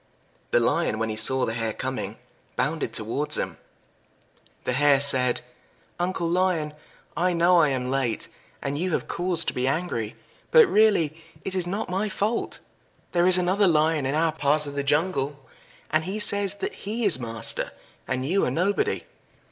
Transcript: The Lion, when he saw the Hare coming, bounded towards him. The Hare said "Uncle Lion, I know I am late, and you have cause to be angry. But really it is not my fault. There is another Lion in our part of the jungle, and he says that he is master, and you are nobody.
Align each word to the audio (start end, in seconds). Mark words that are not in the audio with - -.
The 0.49 0.59
Lion, 0.59 0.97
when 0.97 1.09
he 1.09 1.15
saw 1.15 1.45
the 1.45 1.53
Hare 1.53 1.73
coming, 1.73 2.17
bounded 2.55 2.91
towards 2.91 3.37
him. 3.37 3.59
The 4.63 4.73
Hare 4.73 4.99
said 4.99 5.41
"Uncle 5.99 6.27
Lion, 6.27 6.73
I 7.15 7.33
know 7.33 7.59
I 7.59 7.69
am 7.69 7.91
late, 7.91 8.27
and 8.63 8.79
you 8.79 8.93
have 8.93 9.07
cause 9.07 9.45
to 9.45 9.53
be 9.53 9.67
angry. 9.67 10.15
But 10.49 10.65
really 10.65 11.15
it 11.45 11.53
is 11.53 11.67
not 11.67 11.87
my 11.87 12.09
fault. 12.09 12.57
There 13.11 13.27
is 13.27 13.37
another 13.37 13.67
Lion 13.67 14.07
in 14.07 14.15
our 14.15 14.31
part 14.31 14.65
of 14.65 14.73
the 14.73 14.81
jungle, 14.81 15.39
and 15.91 16.03
he 16.05 16.19
says 16.19 16.55
that 16.55 16.73
he 16.73 17.05
is 17.05 17.19
master, 17.19 17.71
and 18.07 18.25
you 18.25 18.43
are 18.47 18.49
nobody. 18.49 19.03